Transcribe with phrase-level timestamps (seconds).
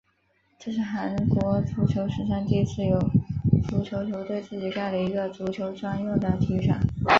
[0.57, 2.97] 这是韩国足球史上第一次有
[3.69, 6.79] 足球球队自己盖了一个足球专用的体育场。